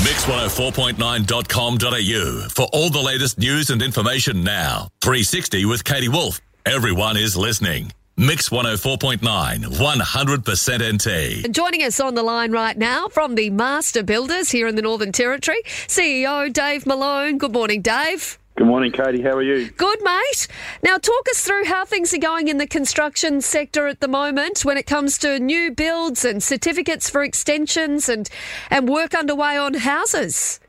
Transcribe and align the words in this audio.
Mix104.9.com.au 0.00 2.48
for 2.48 2.66
all 2.72 2.88
the 2.88 3.02
latest 3.02 3.38
news 3.38 3.68
and 3.68 3.82
information 3.82 4.42
now. 4.42 4.88
360 5.02 5.66
with 5.66 5.84
Katie 5.84 6.08
Woolf. 6.08 6.40
Everyone 6.64 7.18
is 7.18 7.36
listening. 7.36 7.92
Mix 8.16 8.48
104.9, 8.48 9.20
100% 9.20 11.44
NT. 11.44 11.52
Joining 11.54 11.82
us 11.82 12.00
on 12.00 12.14
the 12.14 12.22
line 12.22 12.50
right 12.50 12.78
now 12.78 13.08
from 13.08 13.34
the 13.34 13.50
Master 13.50 14.02
Builders 14.02 14.50
here 14.50 14.68
in 14.68 14.74
the 14.74 14.82
Northern 14.82 15.12
Territory, 15.12 15.60
CEO 15.64 16.50
Dave 16.52 16.86
Malone. 16.86 17.36
Good 17.36 17.52
morning, 17.52 17.82
Dave. 17.82 18.38
Good 18.60 18.66
morning, 18.66 18.92
Katie. 18.92 19.22
How 19.22 19.30
are 19.36 19.42
you? 19.42 19.70
Good, 19.70 20.02
mate. 20.02 20.46
Now, 20.82 20.98
talk 20.98 21.26
us 21.30 21.40
through 21.40 21.64
how 21.64 21.86
things 21.86 22.12
are 22.12 22.18
going 22.18 22.48
in 22.48 22.58
the 22.58 22.66
construction 22.66 23.40
sector 23.40 23.86
at 23.86 24.00
the 24.00 24.06
moment 24.06 24.66
when 24.66 24.76
it 24.76 24.84
comes 24.84 25.16
to 25.20 25.40
new 25.40 25.70
builds 25.70 26.26
and 26.26 26.42
certificates 26.42 27.08
for 27.08 27.24
extensions 27.24 28.06
and, 28.06 28.28
and 28.68 28.86
work 28.86 29.14
underway 29.14 29.56
on 29.56 29.72
houses. 29.72 30.60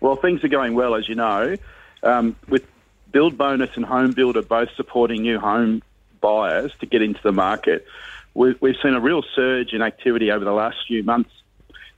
Well, 0.00 0.14
things 0.14 0.44
are 0.44 0.48
going 0.48 0.74
well, 0.74 0.94
as 0.94 1.08
you 1.08 1.16
know, 1.16 1.56
um, 2.04 2.36
with 2.48 2.64
Build 3.10 3.36
Bonus 3.36 3.70
and 3.74 3.84
Home 3.86 4.12
Builder 4.12 4.42
both 4.42 4.68
supporting 4.76 5.22
new 5.22 5.40
home 5.40 5.82
buyers 6.20 6.70
to 6.78 6.86
get 6.86 7.02
into 7.02 7.20
the 7.24 7.32
market. 7.32 7.88
We've, 8.34 8.56
we've 8.62 8.76
seen 8.80 8.94
a 8.94 9.00
real 9.00 9.24
surge 9.34 9.72
in 9.72 9.82
activity 9.82 10.30
over 10.30 10.44
the 10.44 10.52
last 10.52 10.76
few 10.86 11.02
months, 11.02 11.32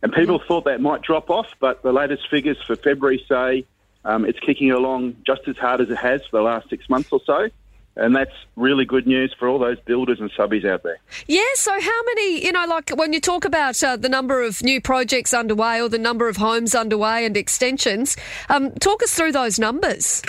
and 0.01 0.11
people 0.11 0.39
thought 0.39 0.65
that 0.65 0.81
might 0.81 1.03
drop 1.03 1.29
off, 1.29 1.49
but 1.61 1.83
the 1.83 1.93
latest 1.93 2.31
figures 2.31 2.57
for 2.67 2.77
February 2.77 3.23
say 3.29 3.67
um, 4.05 4.25
it's 4.25 4.39
kicking 4.41 4.71
along 4.71 5.17
just 5.27 5.43
as 5.47 5.57
hard 5.57 5.81
as 5.81 5.91
it 5.91 5.97
has 5.97 6.21
for 6.31 6.39
the 6.39 6.43
last 6.43 6.69
six 6.69 6.89
months 6.89 7.09
or 7.13 7.21
so. 7.25 7.49
And 7.95 8.17
that's 8.17 8.33
really 8.57 8.87
good 8.87 9.07
news 9.07 9.35
for 9.39 9.49
all 9.49 9.59
those 9.59 9.79
builders 9.81 10.19
and 10.19 10.31
subbies 10.33 10.65
out 10.65 10.83
there. 10.83 10.99
Yeah, 11.27 11.43
so 11.55 11.79
how 11.79 12.03
many, 12.07 12.43
you 12.43 12.51
know, 12.51 12.65
like 12.67 12.91
when 12.97 13.13
you 13.13 13.21
talk 13.21 13.45
about 13.45 13.83
uh, 13.85 13.97
the 13.97 14.09
number 14.09 14.43
of 14.43 14.63
new 14.63 14.81
projects 14.81 15.35
underway 15.35 15.81
or 15.81 15.91
the 15.91 15.99
number 15.99 16.27
of 16.27 16.39
homes 16.39 16.75
underway 16.75 17.27
and 17.27 17.37
extensions, 17.37 18.17
um, 18.49 18.71
talk 18.77 19.03
us 19.03 19.15
through 19.15 19.33
those 19.33 19.59
numbers. 19.59 20.23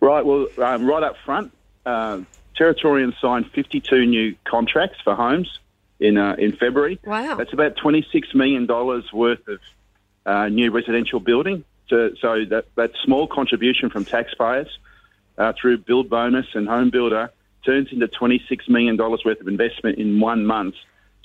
Right, 0.00 0.26
well, 0.26 0.48
um, 0.58 0.84
right 0.84 1.04
up 1.04 1.16
front, 1.24 1.52
uh, 1.86 2.22
Territorian 2.58 3.14
signed 3.20 3.48
52 3.52 4.04
new 4.04 4.34
contracts 4.44 4.98
for 5.04 5.14
homes 5.14 5.60
in, 6.00 6.18
uh, 6.18 6.34
in 6.38 6.56
February. 6.56 6.98
Wow. 7.04 7.36
That's 7.36 7.52
about 7.52 7.76
$26 7.76 8.34
million 8.34 8.66
worth 8.66 9.46
of 9.46 9.60
uh, 10.26 10.48
new 10.48 10.72
residential 10.72 11.20
building. 11.20 11.64
So, 11.88 12.10
so 12.20 12.44
that, 12.46 12.66
that 12.76 12.92
small 13.04 13.26
contribution 13.26 13.90
from 13.90 14.04
taxpayers 14.04 14.68
uh, 15.38 15.52
through 15.60 15.78
Build 15.78 16.08
Bonus 16.08 16.46
and 16.54 16.68
Home 16.68 16.90
Builder 16.90 17.30
turns 17.64 17.92
into 17.92 18.08
$26 18.08 18.68
million 18.68 18.96
worth 18.96 19.40
of 19.40 19.48
investment 19.48 19.98
in 19.98 20.20
one 20.20 20.46
month. 20.46 20.74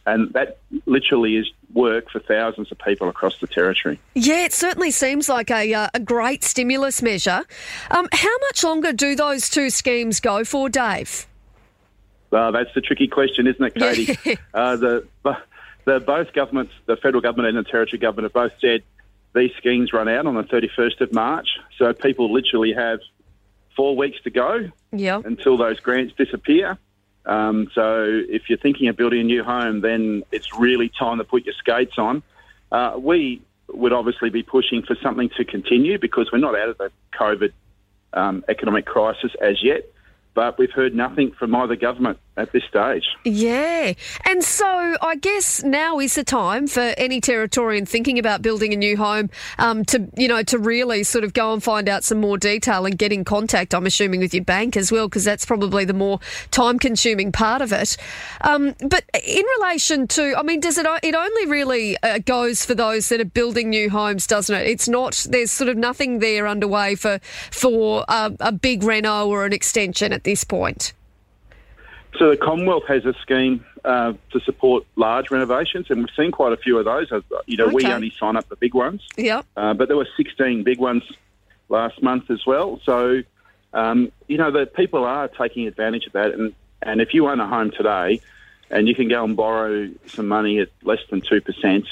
And 0.05 0.31
that 0.33 0.59
literally 0.85 1.35
is 1.35 1.51
work 1.73 2.09
for 2.09 2.19
thousands 2.19 2.71
of 2.71 2.79
people 2.79 3.09
across 3.09 3.39
the 3.39 3.47
territory. 3.47 3.99
Yeah, 4.13 4.45
it 4.45 4.53
certainly 4.53 4.91
seems 4.91 5.27
like 5.27 5.51
a, 5.51 5.73
uh, 5.73 5.89
a 5.93 5.99
great 5.99 6.45
stimulus 6.45 7.01
measure. 7.01 7.43
Um, 7.91 8.07
how 8.13 8.37
much 8.49 8.63
longer 8.63 8.93
do 8.93 9.15
those 9.15 9.49
two 9.49 9.69
schemes 9.69 10.21
go 10.21 10.45
for, 10.45 10.69
Dave? 10.69 11.27
Uh, 12.31 12.51
that's 12.51 12.73
the 12.73 12.81
tricky 12.81 13.07
question, 13.07 13.47
isn't 13.47 13.63
it, 13.63 13.75
Katie? 13.75 14.39
uh, 14.53 14.77
the, 14.77 15.07
the 15.85 15.99
both 15.99 16.33
governments, 16.33 16.73
the 16.85 16.95
federal 16.97 17.21
government 17.21 17.55
and 17.55 17.65
the 17.65 17.69
territory 17.69 17.99
government, 17.99 18.25
have 18.25 18.33
both 18.33 18.51
said 18.61 18.83
these 19.35 19.51
schemes 19.57 19.93
run 19.93 20.07
out 20.07 20.25
on 20.25 20.35
the 20.35 20.43
31st 20.43 21.01
of 21.01 21.13
March. 21.13 21.47
So 21.77 21.93
people 21.93 22.31
literally 22.31 22.73
have 22.73 22.99
four 23.75 23.95
weeks 23.95 24.19
to 24.23 24.29
go 24.29 24.69
Yep. 24.91 25.25
until 25.25 25.57
those 25.57 25.79
grants 25.79 26.13
disappear. 26.17 26.77
Um, 27.25 27.69
so 27.75 28.05
if 28.29 28.49
you're 28.49 28.57
thinking 28.57 28.87
of 28.87 28.95
building 28.95 29.19
a 29.19 29.23
new 29.23 29.43
home, 29.43 29.81
then 29.81 30.23
it's 30.31 30.57
really 30.57 30.89
time 30.89 31.17
to 31.17 31.23
put 31.23 31.45
your 31.45 31.53
skates 31.55 31.97
on. 31.97 32.23
Uh, 32.71 32.95
we 32.97 33.41
would 33.67 33.93
obviously 33.93 34.29
be 34.29 34.43
pushing 34.43 34.81
for 34.81 34.95
something 35.03 35.29
to 35.37 35.43
continue 35.43 35.99
because 35.99 36.31
we're 36.31 36.39
not 36.39 36.57
out 36.57 36.69
of 36.69 36.77
the 36.77 36.89
COVID 37.19 37.51
um, 38.13 38.45
economic 38.47 38.85
crisis 38.85 39.31
as 39.41 39.61
yet. 39.61 39.85
But 40.33 40.57
we've 40.57 40.71
heard 40.71 40.95
nothing 40.95 41.31
from 41.31 41.53
either 41.53 41.75
government 41.75 42.17
at 42.37 42.51
this 42.51 42.63
stage. 42.69 43.05
Yeah. 43.23 43.93
And 44.25 44.43
so 44.43 44.95
I 45.01 45.15
guess 45.15 45.63
now 45.63 45.99
is 45.99 46.15
the 46.15 46.23
time 46.23 46.67
for 46.67 46.93
any 46.97 47.19
Territorian 47.19 47.87
thinking 47.87 48.19
about 48.19 48.41
building 48.41 48.73
a 48.73 48.77
new 48.77 48.95
home 48.95 49.29
um, 49.57 49.83
to, 49.85 50.07
you 50.15 50.27
know, 50.27 50.43
to 50.43 50.59
really 50.59 51.03
sort 51.03 51.23
of 51.23 51.33
go 51.33 51.51
and 51.53 51.63
find 51.63 51.89
out 51.89 52.03
some 52.03 52.19
more 52.19 52.37
detail 52.37 52.85
and 52.85 52.97
get 52.97 53.11
in 53.11 53.25
contact, 53.25 53.73
I'm 53.73 53.85
assuming, 53.85 54.19
with 54.19 54.33
your 54.33 54.43
bank 54.43 54.77
as 54.77 54.91
well, 54.91 55.07
because 55.07 55.23
that's 55.23 55.45
probably 55.45 55.83
the 55.83 55.93
more 55.93 56.19
time 56.51 56.79
consuming 56.79 57.31
part 57.31 57.61
of 57.61 57.73
it. 57.73 57.97
Um, 58.41 58.75
but 58.81 59.03
in 59.25 59.43
relation 59.59 60.07
to, 60.09 60.35
I 60.37 60.43
mean, 60.43 60.59
does 60.59 60.77
it, 60.77 60.85
it 61.03 61.15
only 61.15 61.45
really 61.47 61.97
uh, 62.03 62.19
goes 62.19 62.63
for 62.63 62.75
those 62.75 63.09
that 63.09 63.19
are 63.19 63.25
building 63.25 63.69
new 63.69 63.89
homes, 63.89 64.27
doesn't 64.27 64.55
it? 64.55 64.67
It's 64.67 64.87
not, 64.87 65.25
there's 65.29 65.51
sort 65.51 65.69
of 65.69 65.77
nothing 65.77 66.19
there 66.19 66.47
underway 66.47 66.95
for, 66.95 67.19
for 67.51 68.05
uh, 68.07 68.29
a 68.39 68.51
big 68.51 68.83
reno 68.83 69.27
or 69.27 69.45
an 69.45 69.53
extension 69.53 70.13
at 70.13 70.23
this 70.23 70.43
point. 70.43 70.93
So 72.17 72.29
the 72.29 72.37
Commonwealth 72.37 72.83
has 72.87 73.05
a 73.05 73.13
scheme 73.21 73.63
uh, 73.85 74.13
to 74.31 74.39
support 74.39 74.85
large 74.95 75.29
renovations, 75.29 75.87
and 75.89 75.99
we've 75.99 76.15
seen 76.15 76.31
quite 76.31 76.53
a 76.53 76.57
few 76.57 76.77
of 76.79 76.85
those. 76.85 77.11
Uh, 77.11 77.21
You 77.45 77.57
know, 77.57 77.67
we 77.67 77.85
only 77.85 78.11
sign 78.19 78.35
up 78.35 78.47
the 78.49 78.55
big 78.55 78.73
ones, 78.73 79.01
Yep. 79.17 79.45
uh, 79.55 79.73
but 79.73 79.87
there 79.87 79.97
were 79.97 80.07
16 80.17 80.63
big 80.63 80.79
ones 80.79 81.03
last 81.69 82.01
month 82.01 82.31
as 82.31 82.45
well. 82.45 82.79
So, 82.85 83.21
um, 83.73 84.11
you 84.27 84.37
know, 84.37 84.51
the 84.51 84.65
people 84.65 85.03
are 85.03 85.27
taking 85.27 85.67
advantage 85.67 86.07
of 86.07 86.13
that. 86.13 86.31
And, 86.31 86.53
and 86.81 87.01
if 87.01 87.13
you 87.13 87.27
own 87.27 87.39
a 87.39 87.47
home 87.47 87.71
today 87.71 88.21
and 88.71 88.87
you 88.87 88.95
can 88.95 89.09
go 89.09 89.23
and 89.23 89.35
borrow 89.35 89.89
some 90.07 90.27
money 90.27 90.59
at 90.59 90.69
less 90.83 90.99
than 91.09 91.21
2%, 91.21 91.85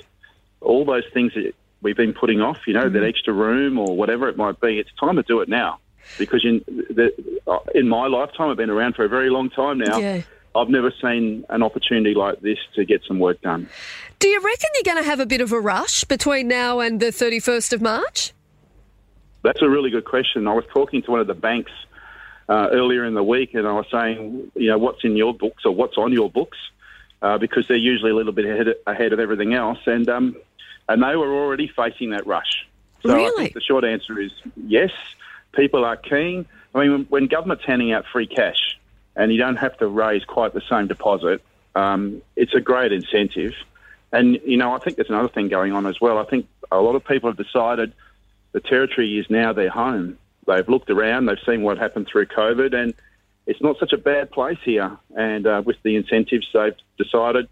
all 0.61 0.85
those 0.85 1.03
things 1.13 1.33
that 1.35 1.53
we've 1.81 1.97
been 1.97 2.13
putting 2.13 2.41
off, 2.41 2.65
you 2.67 2.73
know, 2.73 2.89
that 2.89 3.03
extra 3.03 3.33
room 3.33 3.77
or 3.77 3.95
whatever 3.95 4.27
it 4.29 4.37
might 4.37 4.59
be, 4.59 4.79
it's 4.79 4.91
time 4.99 5.17
to 5.17 5.23
do 5.23 5.41
it 5.41 5.49
now. 5.49 5.79
Because 6.17 6.45
in, 6.45 6.63
the, 6.67 7.11
in 7.73 7.87
my 7.89 8.07
lifetime, 8.07 8.49
I've 8.49 8.57
been 8.57 8.69
around 8.69 8.95
for 8.95 9.05
a 9.05 9.09
very 9.09 9.29
long 9.29 9.49
time 9.49 9.77
now. 9.79 9.97
Yeah. 9.97 10.21
I've 10.55 10.69
never 10.69 10.93
seen 11.01 11.43
an 11.49 11.61
opportunity 11.63 12.13
like 12.13 12.39
this 12.39 12.57
to 12.75 12.85
get 12.85 13.01
some 13.07 13.19
work 13.19 13.41
done. 13.41 13.67
Do 14.19 14.29
you 14.29 14.39
reckon 14.41 14.69
you're 14.75 14.93
going 14.93 15.03
to 15.03 15.09
have 15.09 15.19
a 15.19 15.25
bit 15.25 15.41
of 15.41 15.51
a 15.51 15.59
rush 15.59 16.05
between 16.05 16.47
now 16.47 16.79
and 16.79 16.99
the 16.99 17.07
31st 17.07 17.73
of 17.73 17.81
March? 17.81 18.31
That's 19.43 19.61
a 19.61 19.69
really 19.69 19.89
good 19.89 20.05
question. 20.05 20.47
I 20.47 20.53
was 20.53 20.63
talking 20.73 21.01
to 21.03 21.11
one 21.11 21.19
of 21.19 21.27
the 21.27 21.33
banks 21.33 21.71
uh, 22.47 22.69
earlier 22.71 23.03
in 23.05 23.13
the 23.15 23.23
week, 23.23 23.53
and 23.53 23.67
I 23.67 23.73
was 23.73 23.85
saying, 23.91 24.51
you 24.55 24.69
know, 24.69 24.77
what's 24.77 25.03
in 25.03 25.15
your 25.17 25.33
books 25.33 25.63
or 25.65 25.71
what's 25.75 25.97
on 25.97 26.13
your 26.13 26.31
books, 26.31 26.57
uh, 27.21 27.37
because 27.37 27.67
they're 27.67 27.75
usually 27.77 28.11
a 28.11 28.15
little 28.15 28.31
bit 28.31 28.45
ahead 28.45 28.67
of, 28.69 28.75
ahead 28.87 29.13
of 29.13 29.19
everything 29.19 29.53
else, 29.53 29.79
and 29.85 30.07
um, 30.09 30.35
and 30.87 31.03
they 31.03 31.15
were 31.15 31.33
already 31.35 31.67
facing 31.67 32.11
that 32.11 32.25
rush. 32.25 32.67
So 33.03 33.11
I 33.11 33.15
Really? 33.15 33.43
think 33.43 33.53
the 33.53 33.61
short 33.61 33.83
answer 33.83 34.19
is 34.19 34.31
yes. 34.65 34.91
People 35.55 35.85
are 35.85 35.97
keen. 35.97 36.45
I 36.73 36.85
mean, 36.85 37.05
when, 37.09 37.27
government's 37.27 37.63
handing 37.65 37.93
out 37.93 38.05
free 38.11 38.27
cash, 38.27 38.77
and 39.15 39.31
you 39.31 39.37
don't 39.37 39.55
have 39.55 39.77
to 39.77 39.87
raise 39.87 40.25
quite 40.25 40.53
the 40.53 40.61
same 40.69 40.87
deposit, 40.87 41.41
um, 41.75 42.21
it's 42.35 42.53
a 42.53 42.59
great 42.59 42.91
incentive. 42.91 43.53
And 44.11 44.39
you 44.45 44.57
know, 44.57 44.73
I 44.73 44.79
think 44.79 44.97
there's 44.97 45.09
another 45.09 45.29
thing 45.29 45.47
going 45.47 45.73
on 45.73 45.85
as 45.85 45.99
well. 45.99 46.17
I 46.17 46.25
think 46.25 46.47
a 46.71 46.79
lot 46.79 46.95
of 46.95 47.05
people 47.05 47.29
have 47.29 47.37
decided 47.37 47.93
the 48.51 48.59
territory 48.59 49.17
is 49.17 49.29
now 49.29 49.53
their 49.53 49.69
home. 49.69 50.17
They've 50.47 50.67
looked 50.67 50.89
around, 50.89 51.25
they've 51.25 51.37
seen 51.45 51.63
what 51.63 51.77
happened 51.77 52.07
through 52.07 52.27
COVID, 52.27 52.73
and 52.73 52.93
it's 53.47 53.61
not 53.61 53.77
such 53.79 53.93
a 53.93 53.97
bad 53.97 54.31
place 54.31 54.59
here. 54.63 54.97
And 55.15 55.47
uh, 55.47 55.61
with 55.65 55.77
the 55.83 55.95
incentives, 55.95 56.47
they've 56.53 56.75
decided 56.97 57.47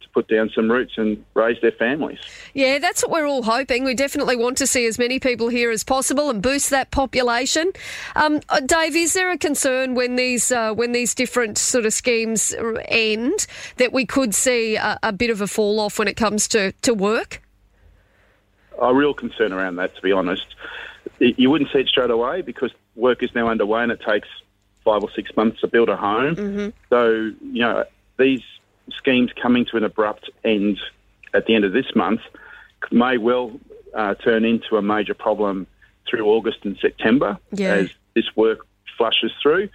to 0.00 0.08
put 0.10 0.28
down 0.28 0.50
some 0.54 0.70
roots 0.70 0.94
and 0.96 1.24
raise 1.34 1.60
their 1.60 1.72
families. 1.72 2.18
Yeah, 2.54 2.78
that's 2.78 3.02
what 3.02 3.10
we're 3.10 3.26
all 3.26 3.42
hoping. 3.42 3.84
We 3.84 3.94
definitely 3.94 4.36
want 4.36 4.56
to 4.58 4.66
see 4.66 4.86
as 4.86 4.98
many 4.98 5.18
people 5.18 5.48
here 5.48 5.70
as 5.70 5.84
possible 5.84 6.30
and 6.30 6.42
boost 6.42 6.70
that 6.70 6.90
population. 6.90 7.72
Um, 8.16 8.40
uh, 8.48 8.60
Dave, 8.60 8.96
is 8.96 9.14
there 9.14 9.30
a 9.30 9.38
concern 9.38 9.94
when 9.94 10.16
these 10.16 10.52
uh, 10.52 10.72
when 10.72 10.92
these 10.92 11.14
different 11.14 11.58
sort 11.58 11.86
of 11.86 11.92
schemes 11.92 12.54
end 12.86 13.46
that 13.76 13.92
we 13.92 14.06
could 14.06 14.34
see 14.34 14.76
a, 14.76 14.98
a 15.02 15.12
bit 15.12 15.30
of 15.30 15.40
a 15.40 15.46
fall 15.46 15.80
off 15.80 15.98
when 15.98 16.08
it 16.08 16.16
comes 16.16 16.48
to, 16.48 16.72
to 16.82 16.94
work? 16.94 17.42
A 18.80 18.94
real 18.94 19.14
concern 19.14 19.52
around 19.52 19.76
that, 19.76 19.94
to 19.96 20.02
be 20.02 20.12
honest. 20.12 20.46
You 21.18 21.50
wouldn't 21.50 21.72
see 21.72 21.80
it 21.80 21.88
straight 21.88 22.10
away 22.10 22.42
because 22.42 22.70
work 22.94 23.22
is 23.22 23.34
now 23.34 23.48
underway 23.48 23.82
and 23.82 23.90
it 23.90 24.00
takes 24.00 24.28
five 24.84 25.02
or 25.02 25.10
six 25.10 25.36
months 25.36 25.60
to 25.60 25.66
build 25.66 25.88
a 25.88 25.96
home. 25.96 26.72
So, 26.88 27.32
you 27.42 27.62
know, 27.62 27.84
these 28.18 28.42
schemes 28.96 29.30
coming 29.40 29.64
to 29.66 29.76
an 29.76 29.84
abrupt 29.84 30.30
end 30.44 30.78
at 31.34 31.46
the 31.46 31.54
end 31.54 31.64
of 31.64 31.72
this 31.72 31.86
month 31.94 32.20
may 32.90 33.18
well 33.18 33.52
uh, 33.94 34.14
turn 34.14 34.44
into 34.44 34.76
a 34.76 34.82
major 34.82 35.14
problem 35.14 35.66
through 36.08 36.26
August 36.26 36.58
and 36.64 36.76
September 36.80 37.38
Yeah. 37.52 37.74
as 37.74 37.90
this 38.14 38.24
work 38.36 38.66
flushes 38.96 39.32
through. 39.42 39.68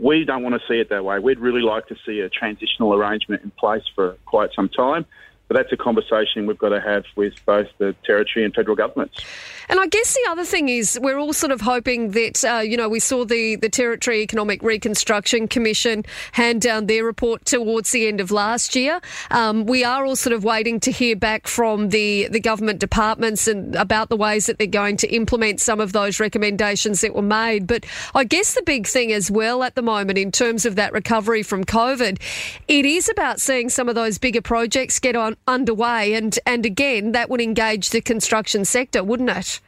We 0.00 0.24
don't 0.24 0.42
want 0.42 0.54
to 0.60 0.60
see 0.68 0.78
it 0.78 0.88
that 0.90 1.04
way. 1.04 1.18
We'd 1.18 1.40
really 1.40 1.62
like 1.62 1.88
to 1.88 1.96
see 2.06 2.20
a 2.20 2.28
transitional 2.28 2.94
arrangement 2.94 3.42
in 3.42 3.50
place 3.50 3.82
for 3.94 4.16
quite 4.24 4.50
some 4.54 4.68
time. 4.68 5.04
But 5.50 5.56
that's 5.56 5.72
a 5.72 5.76
conversation 5.76 6.46
we've 6.46 6.58
got 6.58 6.68
to 6.68 6.80
have 6.80 7.04
with 7.16 7.34
both 7.44 7.66
the 7.78 7.92
territory 8.04 8.44
and 8.44 8.54
federal 8.54 8.76
governments. 8.76 9.20
And 9.68 9.80
I 9.80 9.86
guess 9.88 10.14
the 10.14 10.30
other 10.30 10.44
thing 10.44 10.68
is 10.68 10.96
we're 11.02 11.18
all 11.18 11.32
sort 11.32 11.50
of 11.50 11.60
hoping 11.60 12.12
that, 12.12 12.44
uh, 12.44 12.58
you 12.58 12.76
know, 12.76 12.88
we 12.88 13.00
saw 13.00 13.24
the, 13.24 13.56
the 13.56 13.68
Territory 13.68 14.20
Economic 14.20 14.62
Reconstruction 14.62 15.48
Commission 15.48 16.04
hand 16.32 16.60
down 16.60 16.86
their 16.86 17.04
report 17.04 17.44
towards 17.46 17.90
the 17.90 18.06
end 18.06 18.20
of 18.20 18.30
last 18.30 18.76
year. 18.76 19.00
Um, 19.32 19.66
we 19.66 19.82
are 19.82 20.04
all 20.04 20.14
sort 20.14 20.34
of 20.34 20.44
waiting 20.44 20.78
to 20.80 20.92
hear 20.92 21.16
back 21.16 21.48
from 21.48 21.88
the, 21.88 22.28
the 22.28 22.40
government 22.40 22.78
departments 22.78 23.48
and 23.48 23.74
about 23.74 24.08
the 24.08 24.16
ways 24.16 24.46
that 24.46 24.58
they're 24.58 24.68
going 24.68 24.96
to 24.98 25.08
implement 25.08 25.60
some 25.60 25.80
of 25.80 25.92
those 25.92 26.20
recommendations 26.20 27.00
that 27.00 27.12
were 27.12 27.22
made. 27.22 27.66
But 27.66 27.86
I 28.14 28.22
guess 28.22 28.54
the 28.54 28.62
big 28.62 28.86
thing 28.86 29.12
as 29.12 29.32
well 29.32 29.64
at 29.64 29.74
the 29.74 29.82
moment 29.82 30.16
in 30.16 30.30
terms 30.30 30.64
of 30.64 30.76
that 30.76 30.92
recovery 30.92 31.42
from 31.42 31.64
COVID, 31.64 32.20
it 32.68 32.86
is 32.86 33.08
about 33.08 33.40
seeing 33.40 33.68
some 33.68 33.88
of 33.88 33.96
those 33.96 34.16
bigger 34.18 34.42
projects 34.42 35.00
get 35.00 35.16
on 35.16 35.36
underway. 35.46 36.14
And, 36.14 36.38
and 36.46 36.64
again, 36.64 37.12
that 37.12 37.30
would 37.30 37.40
engage 37.40 37.90
the 37.90 38.00
construction 38.00 38.64
sector, 38.64 39.02
wouldn't 39.02 39.30
it? 39.30 39.60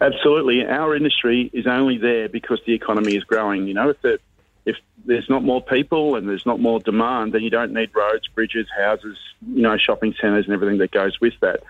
Absolutely. 0.00 0.64
Our 0.66 0.94
industry 0.94 1.50
is 1.52 1.66
only 1.66 1.98
there 1.98 2.28
because 2.28 2.60
the 2.66 2.74
economy 2.74 3.16
is 3.16 3.24
growing. 3.24 3.66
You 3.66 3.74
know, 3.74 3.90
if, 3.90 4.02
the, 4.02 4.18
if 4.66 4.76
there's 5.04 5.28
not 5.30 5.42
more 5.42 5.62
people 5.62 6.16
and 6.16 6.28
there's 6.28 6.44
not 6.44 6.60
more 6.60 6.80
demand, 6.80 7.32
then 7.32 7.42
you 7.42 7.50
don't 7.50 7.72
need 7.72 7.90
roads, 7.94 8.28
bridges, 8.28 8.66
houses, 8.76 9.16
you 9.48 9.62
know, 9.62 9.76
shopping 9.78 10.14
centres 10.20 10.44
and 10.44 10.54
everything 10.54 10.78
that 10.78 10.90
goes 10.90 11.18
with 11.20 11.34
that. 11.40 11.62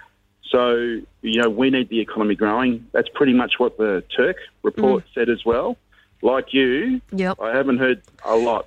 So, 0.50 1.00
you 1.22 1.42
know, 1.42 1.50
we 1.50 1.70
need 1.70 1.88
the 1.88 2.00
economy 2.00 2.34
growing. 2.34 2.86
That's 2.92 3.08
pretty 3.08 3.32
much 3.32 3.54
what 3.58 3.76
the 3.78 4.02
TERC 4.16 4.34
report 4.62 5.04
mm. 5.04 5.14
said 5.14 5.28
as 5.28 5.44
well. 5.44 5.76
Like 6.22 6.52
you, 6.52 7.00
yep. 7.12 7.38
I 7.40 7.54
haven't 7.54 7.78
heard 7.78 8.02
a 8.24 8.36
lot 8.36 8.66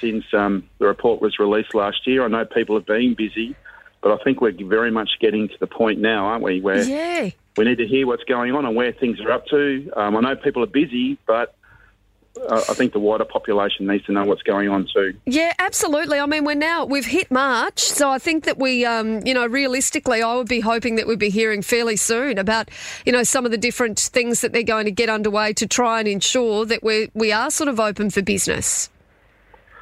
since 0.00 0.24
um, 0.32 0.68
the 0.78 0.86
report 0.86 1.20
was 1.20 1.38
released 1.38 1.74
last 1.74 2.06
year. 2.06 2.24
I 2.24 2.28
know 2.28 2.44
people 2.44 2.76
have 2.76 2.86
been 2.86 3.14
busy, 3.14 3.56
but 4.04 4.12
I 4.12 4.22
think 4.22 4.42
we're 4.42 4.52
very 4.52 4.90
much 4.90 5.12
getting 5.18 5.48
to 5.48 5.54
the 5.58 5.66
point 5.66 5.98
now, 5.98 6.26
aren't 6.26 6.44
we, 6.44 6.60
where 6.60 6.82
yeah. 6.82 7.30
we 7.56 7.64
need 7.64 7.78
to 7.78 7.86
hear 7.86 8.06
what's 8.06 8.22
going 8.24 8.54
on 8.54 8.66
and 8.66 8.76
where 8.76 8.92
things 8.92 9.18
are 9.20 9.32
up 9.32 9.46
to. 9.46 9.90
Um, 9.96 10.14
I 10.14 10.20
know 10.20 10.36
people 10.36 10.62
are 10.62 10.66
busy, 10.66 11.16
but 11.26 11.56
uh, 12.36 12.62
I 12.68 12.74
think 12.74 12.92
the 12.92 12.98
wider 12.98 13.24
population 13.24 13.86
needs 13.86 14.04
to 14.04 14.12
know 14.12 14.26
what's 14.26 14.42
going 14.42 14.68
on 14.68 14.86
too. 14.94 15.14
Yeah, 15.24 15.54
absolutely. 15.58 16.20
I 16.20 16.26
mean, 16.26 16.44
we're 16.44 16.54
now 16.54 16.84
we've 16.84 17.06
hit 17.06 17.30
March, 17.30 17.80
so 17.80 18.10
I 18.10 18.18
think 18.18 18.44
that 18.44 18.58
we, 18.58 18.84
um, 18.84 19.26
you 19.26 19.32
know, 19.32 19.46
realistically, 19.46 20.20
I 20.22 20.34
would 20.34 20.48
be 20.48 20.60
hoping 20.60 20.96
that 20.96 21.06
we'd 21.06 21.18
be 21.18 21.30
hearing 21.30 21.62
fairly 21.62 21.96
soon 21.96 22.36
about, 22.36 22.70
you 23.06 23.12
know, 23.12 23.22
some 23.22 23.46
of 23.46 23.52
the 23.52 23.58
different 23.58 23.98
things 23.98 24.42
that 24.42 24.52
they're 24.52 24.62
going 24.64 24.84
to 24.84 24.92
get 24.92 25.08
underway 25.08 25.54
to 25.54 25.66
try 25.66 26.00
and 26.00 26.06
ensure 26.06 26.66
that 26.66 26.84
we 26.84 27.10
we 27.14 27.32
are 27.32 27.50
sort 27.50 27.68
of 27.68 27.80
open 27.80 28.10
for 28.10 28.20
business. 28.20 28.90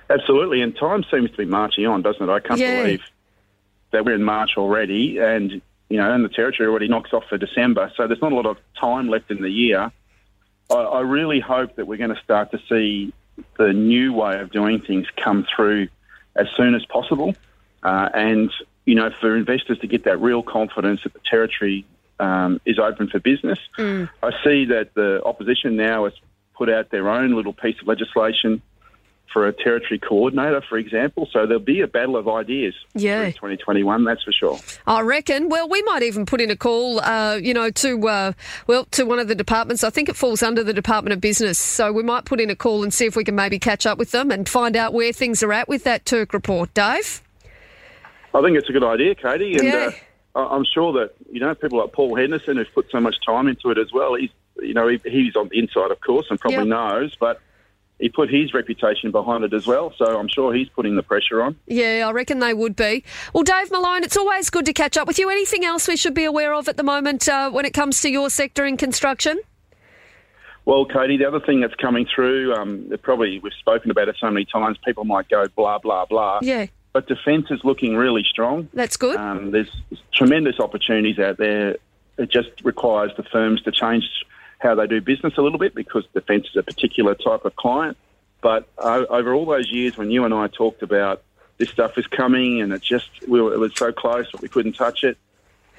Absolutely, 0.08 0.62
and 0.62 0.76
time 0.76 1.02
seems 1.10 1.28
to 1.32 1.38
be 1.38 1.44
marching 1.44 1.86
on, 1.86 2.02
doesn't 2.02 2.22
it? 2.22 2.32
I 2.32 2.38
can't 2.38 2.60
yeah. 2.60 2.82
believe 2.84 3.00
that 3.92 4.04
we're 4.04 4.14
in 4.14 4.24
March 4.24 4.56
already, 4.56 5.18
and 5.18 5.62
you 5.88 5.98
know, 5.98 6.12
and 6.12 6.24
the 6.24 6.28
territory 6.28 6.68
already 6.68 6.88
knocks 6.88 7.12
off 7.12 7.24
for 7.28 7.38
December, 7.38 7.92
so 7.96 8.06
there's 8.06 8.22
not 8.22 8.32
a 8.32 8.34
lot 8.34 8.46
of 8.46 8.56
time 8.78 9.08
left 9.08 9.30
in 9.30 9.42
the 9.42 9.50
year. 9.50 9.92
I, 10.70 10.74
I 10.74 11.00
really 11.00 11.40
hope 11.40 11.76
that 11.76 11.86
we're 11.86 11.98
going 11.98 12.14
to 12.14 12.22
start 12.22 12.50
to 12.52 12.60
see 12.68 13.12
the 13.58 13.72
new 13.72 14.12
way 14.12 14.40
of 14.40 14.50
doing 14.50 14.80
things 14.80 15.06
come 15.16 15.46
through 15.54 15.88
as 16.34 16.46
soon 16.56 16.74
as 16.74 16.84
possible, 16.86 17.34
uh, 17.82 18.08
and 18.14 18.50
you 18.84 18.94
know, 18.94 19.10
for 19.20 19.36
investors 19.36 19.78
to 19.78 19.86
get 19.86 20.04
that 20.04 20.20
real 20.20 20.42
confidence 20.42 21.02
that 21.04 21.12
the 21.12 21.20
territory 21.30 21.84
um, 22.18 22.60
is 22.64 22.78
open 22.78 23.08
for 23.08 23.20
business. 23.20 23.58
Mm. 23.78 24.08
I 24.22 24.30
see 24.42 24.64
that 24.66 24.94
the 24.94 25.22
opposition 25.24 25.76
now 25.76 26.04
has 26.04 26.14
put 26.54 26.68
out 26.68 26.90
their 26.90 27.08
own 27.08 27.34
little 27.34 27.52
piece 27.52 27.80
of 27.80 27.86
legislation 27.86 28.62
for 29.32 29.46
a 29.46 29.52
territory 29.52 29.98
coordinator, 29.98 30.62
for 30.68 30.78
example. 30.78 31.28
So 31.32 31.46
there'll 31.46 31.62
be 31.62 31.80
a 31.80 31.86
battle 31.86 32.16
of 32.16 32.28
ideas 32.28 32.74
yeah. 32.94 33.26
2021, 33.26 34.04
that's 34.04 34.22
for 34.22 34.32
sure. 34.32 34.58
I 34.86 35.00
reckon. 35.00 35.48
Well, 35.48 35.68
we 35.68 35.82
might 35.82 36.02
even 36.02 36.26
put 36.26 36.40
in 36.40 36.50
a 36.50 36.56
call, 36.56 37.00
uh, 37.00 37.36
you 37.36 37.54
know, 37.54 37.70
to 37.70 38.08
uh, 38.08 38.32
well 38.66 38.84
to 38.92 39.04
one 39.04 39.18
of 39.18 39.28
the 39.28 39.34
departments. 39.34 39.84
I 39.84 39.90
think 39.90 40.08
it 40.08 40.16
falls 40.16 40.42
under 40.42 40.62
the 40.62 40.72
Department 40.74 41.12
of 41.12 41.20
Business. 41.20 41.58
So 41.58 41.92
we 41.92 42.02
might 42.02 42.24
put 42.24 42.40
in 42.40 42.50
a 42.50 42.56
call 42.56 42.82
and 42.82 42.92
see 42.92 43.06
if 43.06 43.16
we 43.16 43.24
can 43.24 43.34
maybe 43.34 43.58
catch 43.58 43.86
up 43.86 43.98
with 43.98 44.10
them 44.10 44.30
and 44.30 44.48
find 44.48 44.76
out 44.76 44.92
where 44.92 45.12
things 45.12 45.42
are 45.42 45.52
at 45.52 45.68
with 45.68 45.84
that 45.84 46.04
TERC 46.04 46.32
report. 46.32 46.72
Dave? 46.74 47.22
I 48.34 48.40
think 48.40 48.56
it's 48.56 48.68
a 48.68 48.72
good 48.72 48.84
idea, 48.84 49.14
Katie. 49.14 49.54
And 49.54 49.64
yeah. 49.64 49.90
uh, 50.34 50.48
I'm 50.48 50.64
sure 50.64 50.92
that, 50.94 51.14
you 51.30 51.40
know, 51.40 51.54
people 51.54 51.78
like 51.78 51.92
Paul 51.92 52.16
Henderson 52.16 52.56
who've 52.56 52.72
put 52.74 52.90
so 52.90 53.00
much 53.00 53.16
time 53.24 53.48
into 53.48 53.70
it 53.70 53.78
as 53.78 53.92
well. 53.92 54.14
He's, 54.14 54.30
you 54.60 54.74
know, 54.74 54.88
he, 54.88 55.00
he's 55.04 55.36
on 55.36 55.48
the 55.48 55.58
inside, 55.58 55.90
of 55.90 56.00
course, 56.00 56.26
and 56.30 56.40
probably 56.40 56.58
Yep. 56.58 56.66
knows, 56.68 57.16
but 57.18 57.40
he 58.02 58.08
put 58.08 58.28
his 58.28 58.52
reputation 58.52 59.12
behind 59.12 59.44
it 59.44 59.52
as 59.54 59.64
well. 59.64 59.94
So 59.96 60.18
I'm 60.18 60.26
sure 60.26 60.52
he's 60.52 60.68
putting 60.68 60.96
the 60.96 61.04
pressure 61.04 61.40
on. 61.40 61.56
Yeah, 61.68 62.04
I 62.08 62.10
reckon 62.10 62.40
they 62.40 62.52
would 62.52 62.74
be. 62.74 63.04
Well, 63.32 63.44
Dave 63.44 63.70
Malone, 63.70 64.02
it's 64.02 64.16
always 64.16 64.50
good 64.50 64.66
to 64.66 64.72
catch 64.72 64.96
up 64.96 65.06
with 65.06 65.20
you. 65.20 65.30
Anything 65.30 65.64
else 65.64 65.86
we 65.86 65.96
should 65.96 66.12
be 66.12 66.24
aware 66.24 66.52
of 66.52 66.66
at 66.68 66.76
the 66.76 66.82
moment 66.82 67.28
uh, 67.28 67.50
when 67.52 67.64
it 67.64 67.72
comes 67.72 68.00
to 68.00 68.10
your 68.10 68.28
sector 68.28 68.66
in 68.66 68.76
construction? 68.76 69.40
Well, 70.64 70.84
Katie, 70.84 71.16
the 71.16 71.26
other 71.26 71.38
thing 71.38 71.60
that's 71.60 71.76
coming 71.76 72.04
through, 72.12 72.52
um, 72.54 72.92
probably 73.02 73.38
we've 73.38 73.52
spoken 73.60 73.92
about 73.92 74.08
it 74.08 74.16
so 74.20 74.28
many 74.30 74.46
times, 74.46 74.78
people 74.84 75.04
might 75.04 75.28
go 75.28 75.46
blah, 75.54 75.78
blah, 75.78 76.04
blah. 76.06 76.40
Yeah, 76.42 76.66
But 76.92 77.06
defence 77.06 77.46
is 77.50 77.60
looking 77.62 77.96
really 77.96 78.24
strong. 78.28 78.68
that's 78.74 78.96
good. 78.96 79.16
Um, 79.16 79.52
there's 79.52 79.70
tremendous 80.12 80.58
opportunities 80.58 81.20
out 81.20 81.36
there. 81.36 81.76
It 82.18 82.30
just 82.30 82.50
requires 82.64 83.12
the 83.16 83.22
firms 83.22 83.62
to 83.62 83.70
change 83.70 84.04
how 84.62 84.74
they 84.74 84.86
do 84.86 85.00
business 85.00 85.34
a 85.36 85.42
little 85.42 85.58
bit 85.58 85.74
because 85.74 86.04
defence 86.14 86.46
is 86.48 86.56
a 86.56 86.62
particular 86.62 87.14
type 87.14 87.44
of 87.44 87.56
client. 87.56 87.96
But 88.40 88.68
uh, 88.78 89.04
over 89.08 89.34
all 89.34 89.46
those 89.46 89.70
years 89.70 89.96
when 89.96 90.10
you 90.10 90.24
and 90.24 90.32
I 90.32 90.46
talked 90.46 90.82
about 90.82 91.22
this 91.58 91.70
stuff 91.70 91.98
is 91.98 92.06
coming 92.06 92.60
and 92.60 92.72
it 92.72 92.82
just 92.82 93.10
we 93.28 93.40
were, 93.40 93.52
it 93.52 93.58
was 93.58 93.72
so 93.76 93.92
close 93.92 94.30
but 94.30 94.40
we 94.40 94.48
couldn't 94.48 94.72
touch 94.74 95.04
it, 95.04 95.18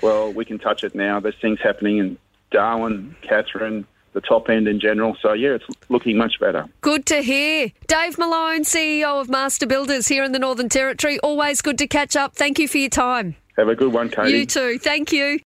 well, 0.02 0.32
we 0.32 0.46
can 0.46 0.60
touch 0.60 0.84
it 0.84 0.96
now. 0.96 1.20
There's 1.20 1.40
things 1.42 1.60
happening 1.62 1.98
in 1.98 2.18
Darwin, 2.52 3.16
Katherine, 3.22 3.86
the 4.14 4.22
top 4.22 4.50
end 4.50 4.68
in 4.68 4.80
general. 4.80 5.18
So, 5.22 5.34
yeah, 5.34 5.56
it's 5.56 5.66
looking 5.90 6.18
much 6.18 6.40
better. 6.40 6.68
Good 6.82 7.06
to 7.08 7.22
hear. 7.22 7.72
Dave 7.88 8.18
Malone, 8.18 8.64
CEO 8.64 9.20
of 9.20 9.30
Master 9.30 9.66
Builders 9.66 10.08
here 10.08 10.24
in 10.24 10.32
the 10.32 10.40
Northern 10.40 10.70
Territory. 10.70 11.20
Always 11.20 11.62
good 11.62 11.78
to 11.80 11.88
catch 11.88 12.16
up. 12.16 12.36
Thank 12.36 12.60
you 12.60 12.68
for 12.68 12.78
your 12.78 12.90
time. 12.90 13.36
Have 13.58 13.70
a 13.70 13.76
good 13.76 13.94
one, 13.94 14.10
Katie. 14.10 14.32
You 14.32 14.46
too. 14.46 14.80
Thank 14.80 15.12
you. 15.12 15.40